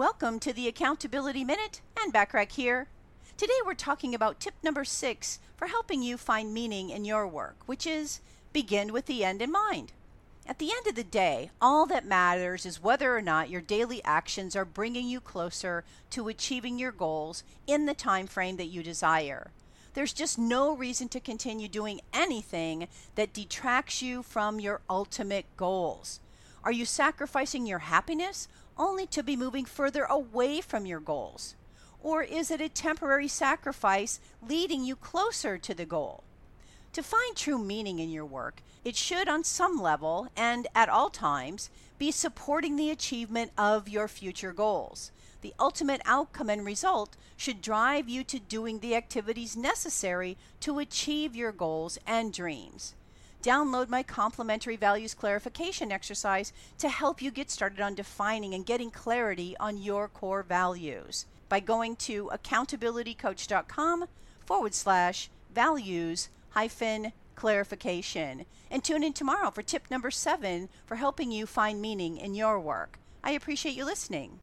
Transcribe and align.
Welcome 0.00 0.40
to 0.40 0.54
the 0.54 0.66
Accountability 0.66 1.44
Minute 1.44 1.82
and 2.02 2.10
Backrack 2.10 2.52
here. 2.52 2.88
Today 3.36 3.52
we're 3.66 3.74
talking 3.74 4.14
about 4.14 4.40
tip 4.40 4.54
number 4.62 4.82
six 4.82 5.40
for 5.58 5.66
helping 5.66 6.02
you 6.02 6.16
find 6.16 6.54
meaning 6.54 6.88
in 6.88 7.04
your 7.04 7.28
work, 7.28 7.56
which 7.66 7.86
is 7.86 8.22
begin 8.54 8.94
with 8.94 9.04
the 9.04 9.22
end 9.22 9.42
in 9.42 9.52
mind. 9.52 9.92
At 10.46 10.58
the 10.58 10.70
end 10.74 10.86
of 10.86 10.94
the 10.94 11.04
day, 11.04 11.50
all 11.60 11.84
that 11.84 12.06
matters 12.06 12.64
is 12.64 12.82
whether 12.82 13.14
or 13.14 13.20
not 13.20 13.50
your 13.50 13.60
daily 13.60 14.02
actions 14.02 14.56
are 14.56 14.64
bringing 14.64 15.06
you 15.06 15.20
closer 15.20 15.84
to 16.12 16.28
achieving 16.28 16.78
your 16.78 16.92
goals 16.92 17.44
in 17.66 17.84
the 17.84 17.92
time 17.92 18.26
frame 18.26 18.56
that 18.56 18.68
you 18.68 18.82
desire. 18.82 19.50
There's 19.92 20.14
just 20.14 20.38
no 20.38 20.74
reason 20.74 21.10
to 21.10 21.20
continue 21.20 21.68
doing 21.68 22.00
anything 22.14 22.88
that 23.16 23.34
detracts 23.34 24.00
you 24.00 24.22
from 24.22 24.60
your 24.60 24.80
ultimate 24.88 25.44
goals. 25.58 26.20
Are 26.62 26.72
you 26.72 26.84
sacrificing 26.84 27.66
your 27.66 27.78
happiness 27.78 28.46
only 28.76 29.06
to 29.06 29.22
be 29.22 29.36
moving 29.36 29.64
further 29.64 30.04
away 30.04 30.60
from 30.60 30.84
your 30.84 31.00
goals? 31.00 31.54
Or 32.02 32.22
is 32.22 32.50
it 32.50 32.60
a 32.60 32.68
temporary 32.68 33.28
sacrifice 33.28 34.20
leading 34.46 34.84
you 34.84 34.96
closer 34.96 35.56
to 35.58 35.74
the 35.74 35.86
goal? 35.86 36.24
To 36.94 37.02
find 37.02 37.36
true 37.36 37.58
meaning 37.58 37.98
in 37.98 38.10
your 38.10 38.24
work, 38.24 38.62
it 38.84 38.96
should, 38.96 39.28
on 39.28 39.44
some 39.44 39.80
level 39.80 40.28
and 40.36 40.66
at 40.74 40.88
all 40.88 41.08
times, 41.08 41.70
be 41.98 42.10
supporting 42.10 42.76
the 42.76 42.90
achievement 42.90 43.52
of 43.56 43.88
your 43.88 44.08
future 44.08 44.52
goals. 44.52 45.12
The 45.42 45.54
ultimate 45.58 46.02
outcome 46.04 46.50
and 46.50 46.64
result 46.64 47.16
should 47.36 47.62
drive 47.62 48.08
you 48.08 48.24
to 48.24 48.38
doing 48.38 48.80
the 48.80 48.96
activities 48.96 49.56
necessary 49.56 50.36
to 50.60 50.78
achieve 50.78 51.36
your 51.36 51.52
goals 51.52 51.98
and 52.06 52.32
dreams. 52.32 52.94
Download 53.42 53.88
my 53.88 54.02
complimentary 54.02 54.76
values 54.76 55.14
clarification 55.14 55.90
exercise 55.90 56.52
to 56.78 56.90
help 56.90 57.22
you 57.22 57.30
get 57.30 57.50
started 57.50 57.80
on 57.80 57.94
defining 57.94 58.52
and 58.52 58.66
getting 58.66 58.90
clarity 58.90 59.56
on 59.58 59.78
your 59.78 60.08
core 60.08 60.42
values 60.42 61.24
by 61.48 61.58
going 61.60 61.96
to 61.96 62.30
accountabilitycoach.com 62.34 64.04
forward 64.44 64.74
slash 64.74 65.30
values 65.54 66.28
hyphen 66.50 67.12
clarification. 67.34 68.44
And 68.70 68.84
tune 68.84 69.02
in 69.02 69.14
tomorrow 69.14 69.50
for 69.50 69.62
tip 69.62 69.90
number 69.90 70.10
seven 70.10 70.68
for 70.84 70.96
helping 70.96 71.32
you 71.32 71.46
find 71.46 71.80
meaning 71.80 72.18
in 72.18 72.34
your 72.34 72.60
work. 72.60 72.98
I 73.24 73.32
appreciate 73.32 73.74
you 73.74 73.86
listening. 73.86 74.40